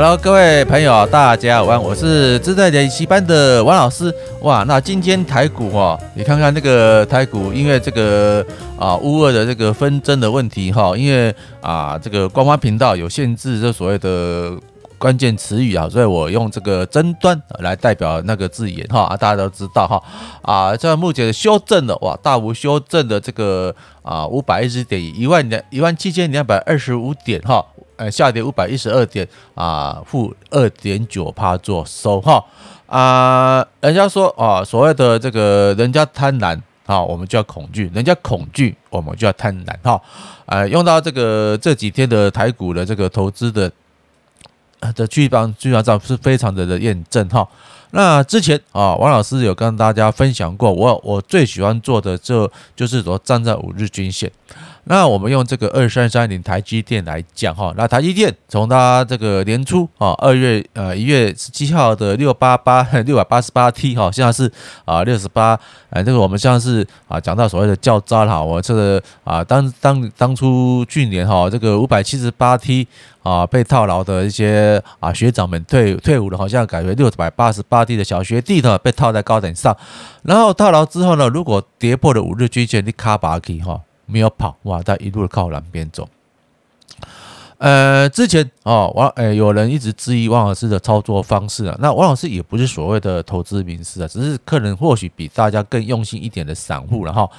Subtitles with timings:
[0.00, 4.14] Hello，各位朋友，大家好，我是自在研习班的王老师。
[4.42, 8.46] 哇，那今天台股哦，你看看那个台股，因为这个
[8.78, 14.56] 啊乌俄的这个纷争的问题哈，因为啊这个官方频道有限制这所谓的
[14.98, 20.00] 关键词语啊，所以我用这个争端来代表那个字眼哈啊，大家都知道哈
[20.42, 27.66] 啊，在目前修正的哇，大幅修正的这个啊五百一十点一万两一万七千两百二十五点哈。
[27.98, 32.42] 呃，下跌五百一十二点啊，负二点九趴做收哈
[32.86, 40.00] 啊，人家说啊，所谓的这个人家贪婪啊，我们就要恐惧；人家恐惧，我们就要贪婪哈。
[40.46, 43.70] 呃，用到这个这几天的台股的这个投资的
[44.94, 47.46] 的基本基本上是非常的的验证哈。
[47.90, 54.30] 那之前啊，王老师有跟大家分享过，我我最喜欢做的就就是说站在五日均线。
[54.90, 64.50] 那我们用这个二三三零台积电来讲哈，那台积电从它这个年初啊，二月呃一月十七号的六八八 六百八十八 T 哈，现在是
[64.86, 65.60] 啊六十八，
[65.90, 72.88] 哎，这个我们现在是啊讲到所谓的较渣哈，我这个啊当当当初去年哈这个五百七十八 T
[73.22, 79.76] 啊被套牢的一些啊学长们退退伍了，好像改为六百八十八 T 的小学弟呢被套在高点上，
[80.22, 83.82] 然后套牢之后呢，如果跌破了五日均线，你卡巴去哈。
[84.08, 86.08] 没有跑哇，他一路靠南边走。
[87.58, 91.76] 呃，之前哦，王诶，有人一直质疑王老师的操作方式啊。
[91.78, 97.30] 那王老师也不是所谓的投资名师啊，只是客人或许比大家更用心一点的散户然后。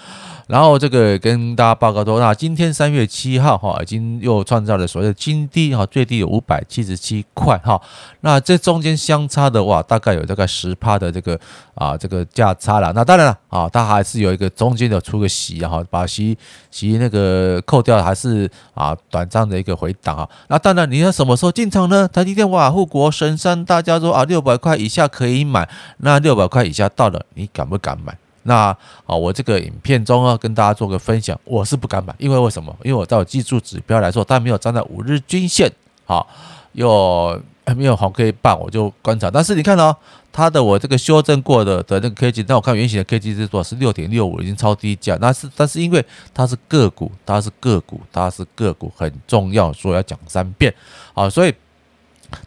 [0.50, 7.80] 然后这个跟大家报告说，那今天三月七号哈，已经又创造了所谓的新低哈，最低有五百七十七块哈。
[8.22, 11.40] 那这中间相差的哇，大概有大概十趴的这个
[11.76, 12.92] 啊这个价差了。
[12.94, 16.36] 那当然了啊，它还是有一个中间的出个息哈，把息
[16.72, 20.18] 息那个扣掉，还是啊短暂的一个回档。
[20.18, 22.08] 啊，那当然，你要什么时候进场呢？
[22.08, 25.70] 台积电哇，护国神山，大家说啊，六百块以下可以买。
[25.98, 28.18] 那六百块以下到了，你敢不敢买？
[28.44, 32.76] 那啊，我这个影片中啊，跟大家做个分享，我是不敢买，因为为什么？
[32.84, 35.72] 因为我在我技术指标来说，它没有站在五日均线，
[36.06, 36.28] 好，
[36.74, 37.42] 又
[37.76, 39.30] 没有红 K 棒，我就观察。
[39.30, 39.96] 但是你看哦。
[40.32, 43.68] 它的我这个修正过的的那个 K 线，但我看原型的 K 线是多少？
[43.72, 45.18] 是六点六五，已经超低价。
[45.20, 50.72] 那是但是因为它是个股，它是个股，它是个股很重要，所以要讲三遍。
[51.16, 51.54] 好，所以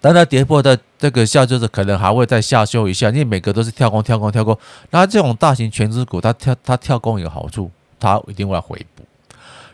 [0.01, 4.57] 当它跌破的这个下就是可能还会再下修一下，因为每个都是跳空、跳空、跳空。
[4.91, 9.03] 那这种大型全资股，它跳它跳空有好处，它一定会回补。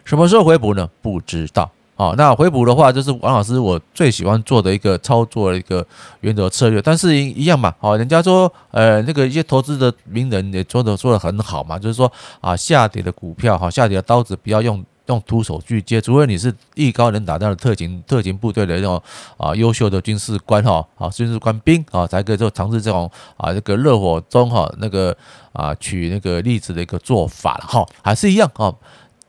[0.05, 0.89] 什么时候回补呢？
[1.03, 1.71] 不知道。
[1.97, 5.85] 啊，那回补的话，就是王老师我最喜欢做的一个操作的一个
[6.21, 12.11] 原则策略，但是一样嘛，好，人家说，呃，那个一些投资的名人也做的做的很好嘛，就是说
[12.41, 19.03] 啊，下跌的股票，哈，下跌的刀子不要用用徒手去接，除非你是艺高人胆大的特勤特勤部队的那种
[19.37, 25.17] 啊优秀的军事官哈，啊军事官兵啊，才可以做尝试这种啊这个热火中哈那个
[25.53, 28.73] 啊取那个例子的一个做法了哈，还是一样啊，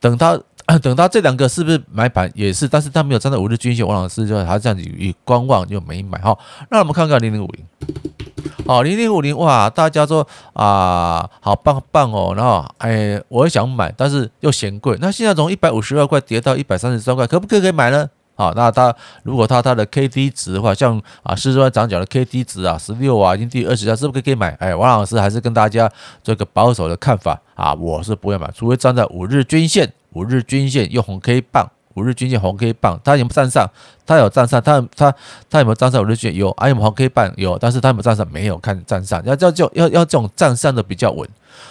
[0.00, 0.40] 等他。
[0.82, 6.38] 等到这两个是不是买盘也是，但是他没有站在五日均线，王老师就他这样子以观望就没买哈。
[6.70, 7.64] 那我们看看零零五零，
[8.70, 14.96] 哦，零零五零哇，大家说啊，好棒棒哦，然后哎，我也想买，但是又嫌贵。
[15.00, 18.08] 那现在从一百五十二块跌到一百三十三块，可不可以可以买呢？
[18.36, 18.94] 好，那它
[19.24, 24.50] 如果它它的 K D 值的话，像啊，四川长角的 K D 值啊，十六啊，已经低于二十家，是不是可以买？
[24.60, 25.90] 哎，王老师还是跟大家
[26.22, 29.92] 这个保守的看法啊，我是不会买，除非站在五日均线。
[30.12, 33.68] 五日均线用红 K 棒，五日均线红 K 棒，它有没有站上？
[34.06, 35.14] 它有站上，它它
[35.48, 36.38] 它有没有站上五日均线？
[36.38, 37.32] 有，啊有红 K 棒？
[37.36, 38.26] 有，但是它有没有站上？
[38.30, 41.28] 没有看站上，要要就要要这种站上的比较稳。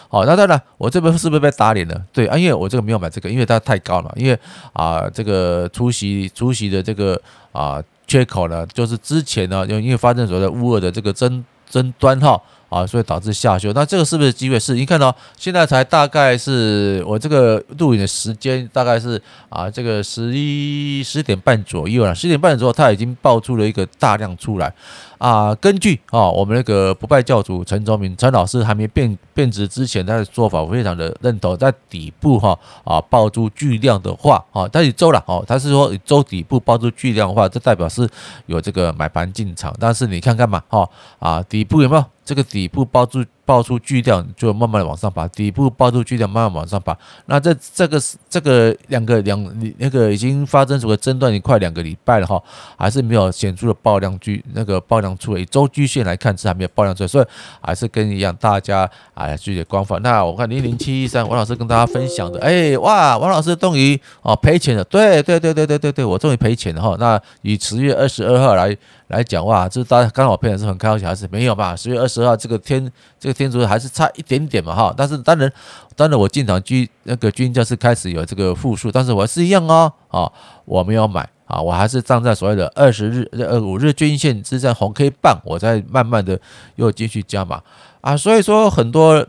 [0.10, 2.02] 好，那当然，我这边是不是被打脸了？
[2.12, 4.38] 对啊，因为我这个没有买这个，因为它太高了，因为
[4.74, 7.20] 啊这个出席出席的这个
[7.52, 12.40] 啊缺口呢，就是之前呢，因为因为发生所谓的乌俄的这个争争端哈。
[12.70, 14.60] 啊，所以导致下修，那这个是不是机会？
[14.60, 22.16] 是，你看到现在才大概是我这个录影的时间，大概是啊，这个十一十点半左右了。
[22.16, 24.74] 十点半左右，它已经爆出了一个大量出来。
[25.18, 38.08] 啊，根据啊，我们那个不败教主陈忠明陈老师还没变变质之前，他的做法我非常的认同，在底部哈啊爆出巨量的话啊，他是周了哦，他是说周底部爆出巨量的话，这代表是
[38.46, 40.90] 有这个买盘进场，但是你看看嘛哈
[41.20, 46.96] 啊底部有没有这个底部包住爆出巨量，就慢慢的往上爬；底部爆出巨量，慢慢往上爬。
[47.26, 52.40] 那这这个是这个两个两那个已经发生出了争端，已经快两个礼拜了哈，
[52.78, 55.42] 还是没有显著的爆量巨那个爆量出来。
[55.42, 57.26] 以周均线来看，是还没有爆量出来，所以
[57.60, 59.98] 还是跟一样，大家啊注意观法。
[60.04, 66.96] 那我看零零七一三，王老师跟大家分享的，哎哇，王老师终于哦赔钱了，对对对对对对对，我终于赔钱了哈。
[67.00, 68.78] 那以十月二十二号来。
[69.10, 71.76] 来讲哇，这大家刚好骗的是很开心，还是没有吧？
[71.76, 72.80] 十月二十号这个天，
[73.20, 74.94] 这个天数还是差一点点嘛哈。
[74.96, 75.52] 但是当然，
[75.96, 80.32] 当然我进场均那个均价是开始有这个负数，但是我还是一样哦啊，
[80.66, 86.40] 我没有买啊，我还是站在所谓的二十日呃五日均线之上红 K 棒，我在慢慢的
[86.76, 87.62] 又继续加码
[88.02, 88.16] 啊。
[88.18, 89.26] 所以说很多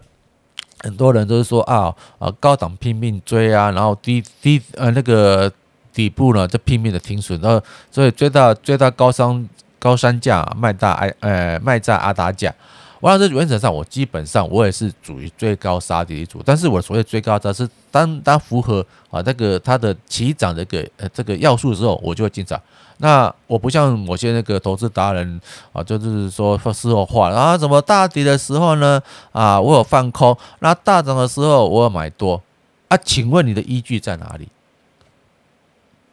[0.81, 5.51] 很多人都是说啊啊高档拼命追啊，然后低低呃那个
[5.93, 9.49] 底部呢就拼命的停损，然后所以追到追到高商。
[9.83, 12.55] 高山价卖大爱，呃，卖在阿达价。
[13.01, 16.43] 我讲这原则上，我基本上我也是属于最高杀跌一组。
[16.45, 22.61] 但是我所谓最高杀是当当符合啊那个它的起涨的一个呃这个要素的时候，我就会进场。
[22.99, 25.41] 那我不像某些那个投资达人
[25.73, 32.43] 啊，就是说事后话然后，怎么大跌的时候呢啊，我有放空；那大涨的时候我有买多
[32.89, 32.97] 啊？
[32.99, 34.47] 请问你的依据在哪里？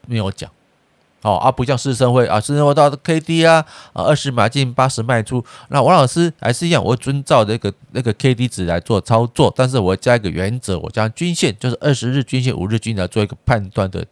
[0.06, 0.50] 没有讲。
[1.24, 5.44] 哦啊，不像施升辉啊，施升辉到 K D 啊，啊二十买进八十卖出。
[5.69, 14.06] 那王老师还是一样，我遵照那个那个 K D 值来做操作，但是我加一个原则，我将均线就是二十日均线、五日均来做一个判断的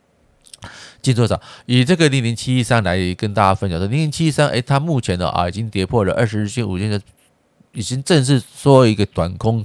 [1.02, 1.40] 进出场。
[1.68, 7.00] 以这个零零七一三来跟大家分享说，零零七一三，哎，它目前的啊已经跌破了二十日线、五日线，
[7.74, 9.64] 已经正式说一个短空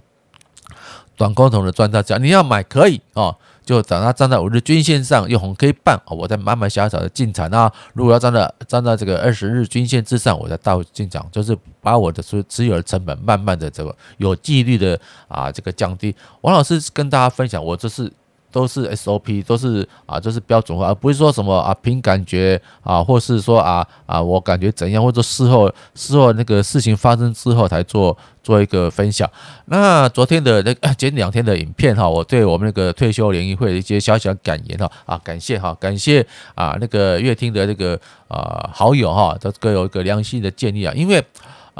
[1.16, 2.02] 短空头的赚到。
[2.02, 3.34] 只要，你要买可以啊。
[3.64, 7.50] 就等它站在五日均线上，用红 K 棒，我再慢慢小小的进场。
[7.50, 14.98] 那如果要站在站在这个二十日均线之上，我再倒进场，就是把我的持持有的成本慢慢的这个有纪律的
[15.28, 16.14] 啊这个降低。
[16.40, 18.12] 王老师跟大家分享，我这是。
[18.50, 29.28] 都是 SOP，都是啊，就是标准化，而不是说什么啊凭感觉啊，或是说啊啊我感觉怎样，或者事后事后那个事情发生之后才做做一个分享。
[29.66, 37.98] 那昨天的那前两天的影片哈，我对我们那个退休联谊会的一些小小感言哈啊，感谢哈，感谢啊那个乐听的那个
[38.28, 41.24] 啊好友哈，这个有一个良心的建议啊，因为。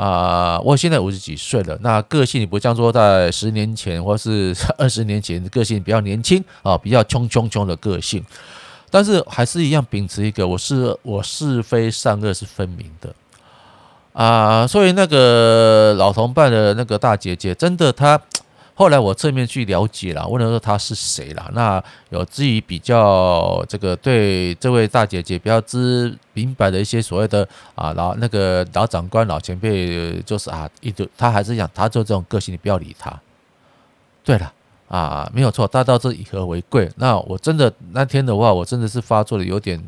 [0.00, 8.24] 啊、我现在五十几岁了，那个性不像说在十年前或是 二十年前，个性比较年轻啊，比较冲冲冲的个性，
[8.90, 13.14] 但是还是一样秉持一个我是我是非善恶是分明的
[14.14, 18.18] 啊，所以那个老同伴的那个大姐姐，真的她。
[18.80, 21.50] 后来我侧面去了解了，问了说他是谁了。
[21.52, 33.20] 那有至于比较这个对这位大姐姐比较知明白的一些所谓的啊老那个老长官老前辈，就是啊一直他还是讲他就这种个性，你不要理他。
[34.24, 34.50] 对了。
[34.88, 36.90] 啊，没有错，大道是以和为贵。
[36.96, 39.80] 那我真的那天的话，我真的是发作的有点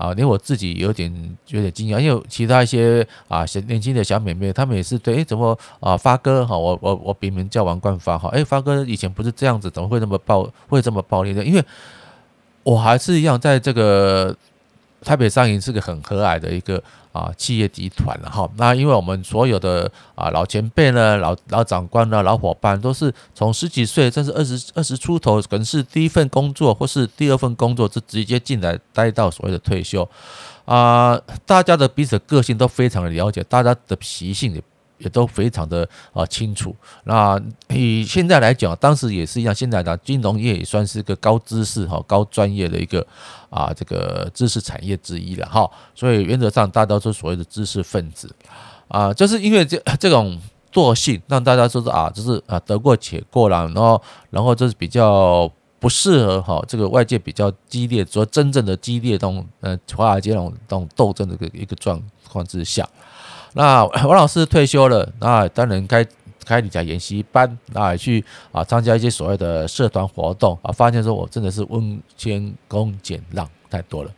[0.00, 1.12] 啊，连我自己有点
[1.48, 11.44] 有点惊讶，因为其他一些啊小年轻的小妹妹，她们也是对，哎，怎么啊发哥哈，我我我笔名叫王冠发哈，哎，发哥以前不是这样子，怎么会这么暴，会这么暴力的？
[11.44, 11.62] 因为
[12.62, 14.34] 我还是一样在这个。
[15.02, 16.82] 台北上银是个很和蔼的一个
[17.12, 30.08] 啊企业集团了哈，那因为我们所有的啊老前辈呢、老老长官呢、老伙伴都是从十几岁，甚至二十二十出头，可能是第一份工作或是第二份工作，就直接进来待到所谓的退休
[30.64, 34.62] 啊，大家的彼此个性都非常的了解，大家的习性也。
[35.00, 36.74] 也都非常的啊清楚。
[37.04, 39.54] 那以现在来讲，当时也是一样。
[39.54, 43.04] 现在的金融业也算是一个高知识哈、高专业的一个
[43.48, 45.68] 啊这个知识产业之一了哈。
[45.94, 48.32] 所以原则上，大家都是所谓的知识分子
[48.88, 50.40] 啊，就是因为这这种
[50.72, 62.88] 惰性，让大家说是啊，就是啊得过且过了，然后然后就是比较不适合哈这个外界比较激烈，说真正的激烈这种呃华尔街那种这种斗争的一个一个状况之下。
[63.54, 66.06] 那王老师退休了，那当然开
[66.44, 74.10] 开理财研习班，那也去啊参加一些所谓的社团活动啊，发现说我真的是温谦恭俭让太多了。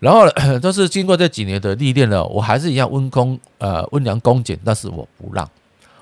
[0.00, 5.48] 然后呢， 都是经过这几年的历练了，我还是一样温恭呃温良恭俭，但是我不让，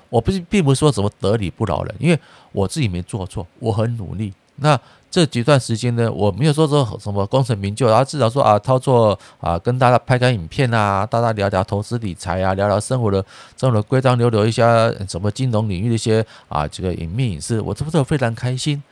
[0.09, 2.19] 我不是并不是说什么得理不饶人，因为
[2.51, 4.31] 我自己没做错，我很努力。
[4.57, 13.23] 那这几段时间呢，我没有说说什么功成名就，然后至少说啊，操作啊，跟大家拍拍影片啊，大家聊聊投资理财啊，聊聊生活的
[13.55, 18.83] 这种的规章，聊聊一下什么金融领域的一些啊这个隐秘隐私，我这不是非常开心。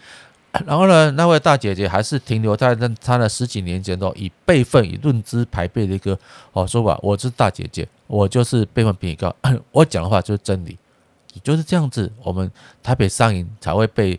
[0.65, 6.17] 然后呢，那位大姐姐还是停留在那她的十几年前的以辈分以论资排辈的一个
[6.53, 9.35] 哦说法，我是大姐姐，我就是辈分比你高，
[9.71, 10.77] 我讲的话就是真理。
[11.43, 12.49] 就是这样子，我们
[12.81, 14.17] 台北上银才会被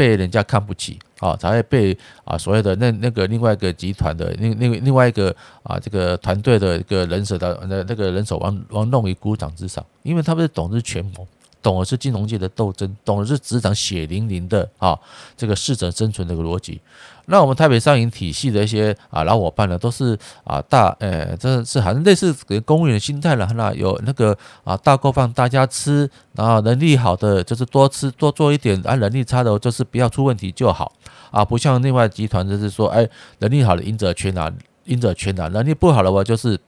[0.00, 5.28] 被人家看不起啊，才会被啊所谓的那那个另外一个集团的另另另外一个
[5.62, 11.28] 啊这个团队的一个人手的那那个人手玩玩弄于股掌之上，因为他们是懂得权谋。
[11.62, 14.98] 懂的是金融界的斗争，懂的是职场血淋淋的啊，
[15.36, 16.80] 这个适者生存的一个逻辑。
[17.26, 23.46] 那我们台北上银体系的一些啊老伙伴呢，都是啊大呃，这是好像类似公务员的心态了。
[23.54, 30.92] 那有那个啊大锅饭大家吃，然后能力好的就是多吃多做一点，啊能力差的就是不要出问题就好
[31.30, 31.44] 啊。
[31.44, 34.52] 不像另外集团就是说，哎，能力好的赢者全拿，
[34.86, 36.58] 赢者全拿，能力不好的话就是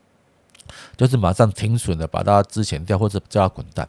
[0.97, 3.89] 就是马上停损的，把他资遣掉或者叫他滚蛋。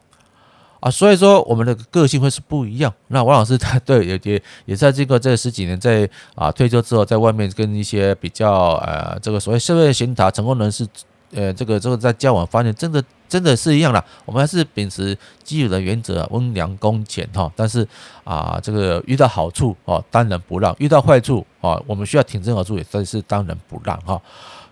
[0.84, 2.94] 啊，所以说我们的个性会是不一样。
[3.08, 10.86] 那王老师他对也也也在经过这十几年，在啊退休之后，在外面跟一些比较呃这个所谓社会贤达成功人士，
[11.34, 14.04] 呃这个这个在交往，发现真的真的是一样的。
[14.26, 17.50] 我们还是秉持基有的原则，温良恭俭哈。
[17.56, 17.88] 但是
[18.26, 24.22] 啊，这个遇到好处哦，当仁不让；遇到坏处啊，我们需要挺身而出，也算是当仁不让哈。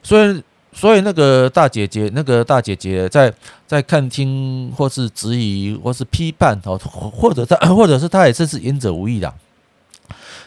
[0.03, 0.43] 所以。
[0.73, 3.31] 所以那个大姐姐，那个大姐姐在
[3.67, 9.33] 在看听或是质疑或是批判哦，或者她 或者是她也是是言者无意的，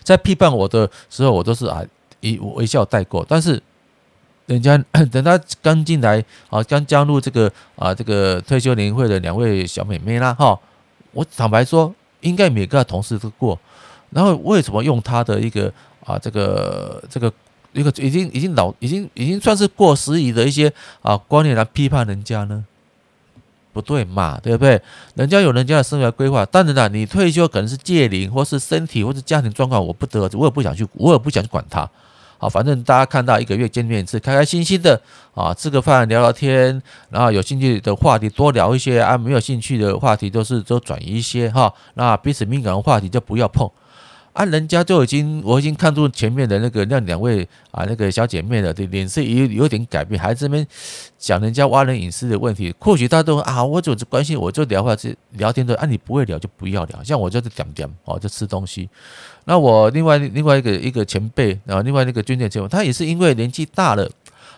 [0.03, 1.83] 在批判我的时候，我都是啊
[2.21, 3.25] 一微笑带过。
[3.29, 3.63] 但是
[4.47, 4.79] 人家
[5.13, 10.59] 等她刚进来啊，刚加入这个啊这个退休年会的两位小妹妹啦哈，
[11.13, 13.59] 我坦白说，应该每个同事都过。
[14.09, 15.71] 然后为什么用她的一个
[16.03, 17.31] 啊这个这个？
[17.75, 22.65] 一个已经已经老已经已经算是过时矣的一些啊观念来批判人家呢，
[23.73, 24.81] 不对嘛，对不对？
[25.17, 31.91] 人家有人家的生涯规划，当然了，你退休可能是借龄，或是身体，或是家庭状况，我不得，我也不想去，我也不想去管他。
[32.39, 35.01] 好，反正大家看到一个月见面一次，开开心心的
[35.35, 41.73] 啊，吃个饭聊聊天，然后有兴趣的话题多聊一些啊，没有兴趣的话题都是都转移一些哈。
[41.95, 43.69] 那彼此敏感的话题就不要碰。
[44.35, 50.67] 啊，人家就已经，我已经看出前面的那个那两位啊，那个小姐妹的脸色有有点改变，还这边
[51.17, 52.75] 讲人家挖人隐私的问题。
[52.81, 57.03] 或许大家都啊，我就关心，我就聊话，这聊天的啊，你不会聊就不要聊。
[57.05, 58.91] 像我就是讲讲哦，就吃东西。
[59.45, 64.11] 那我另外另外一个一个前辈啊，另外那个军舰前辈，他也是因为年纪大了。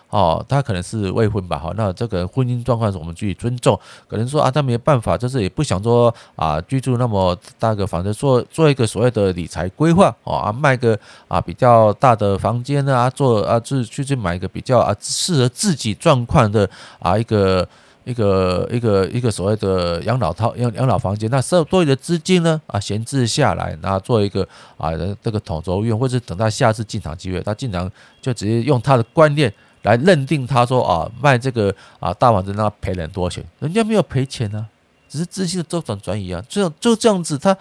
[0.09, 3.77] 哦，他可能是未婚吧，好，那这个婚姻状况是我们予尊重。
[4.07, 10.97] 可能说啊，他没办法，就是也不想说啊，居住那么大个房子，做做一个所谓的理财规划，哦啊，卖个
[11.27, 17.67] 啊比较大的房间啊，做啊，去去去买一个比较啊适合自己状况的啊一个
[18.05, 24.47] 一个一个一个所谓的养老套养养老房间，那剩多余的资金呢啊闲置下来，然后做一个
[24.77, 29.53] 啊这个统筹用，或者等到下次进场机会，他进场就直接用他的观念。
[29.83, 34.65] 来认定他说啊，卖这个啊大房子让他赔了很多钱，人家没有赔钱啊，
[35.07, 37.55] 只是资金的周转转移啊，这样就这样子，他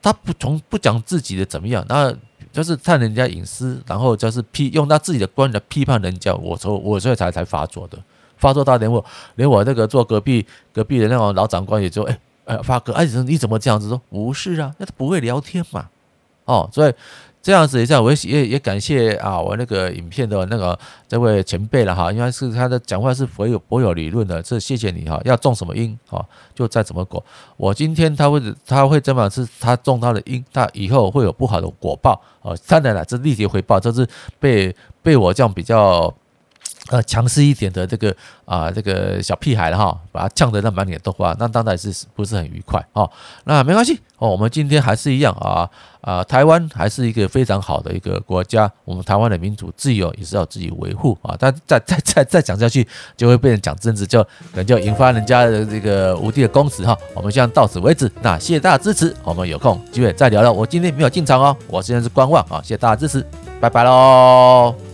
[0.00, 2.12] 他不从不讲自己的怎么样，那
[2.52, 7.96] 就是探人家隐私，然后就是批用他自己的观点批判人家，我说我所以才才发作的，
[8.36, 9.04] 发作到连我
[9.36, 13.88] 连我那个坐隔壁隔壁的那种老长官也就哎哎发哥哎你怎么这样子？
[13.88, 14.00] 说？
[14.10, 15.88] 不是啊，那他不会聊天嘛，
[16.44, 16.92] 哦，所以。
[17.44, 25.20] 这样子一下，我也也也感谢啊，我那个影片的那个这位前辈了哈，因为是他的讲话是颇有颇有理论的，这谢谢你哈。
[25.24, 27.20] 要种什么因啊，就再怎么果。
[27.56, 32.54] 我今天他会他会这么是，他种他的因，他以后会有不好的果报啊。
[32.68, 34.06] 当然了，这立即回报，这是
[34.38, 34.72] 被
[35.02, 36.14] 被我这样比较。
[36.88, 43.08] 呃，强势一点的这个啊，这个小屁孩了哈，把他呛得那满脸都花，那当然是不是很愉快哦？
[43.44, 45.70] 那没关系哦，我们今天还是一样啊
[46.00, 51.36] 啊，台湾还是一个非常好的一个国家，我们台湾的民主自由也是要自己维护啊。
[51.38, 52.86] 但再再再再讲下去，
[53.16, 56.98] 就会被人讲政治，就可能就引发人家的这个无地的攻势哈。
[57.14, 60.52] 我们先到此为止，那谢谢大家支持，我们有空机会再聊聊。
[60.52, 63.24] 我今天没有进场哦，我现在是观望啊，谢谢大家支持，
[63.60, 64.91] 拜拜喽。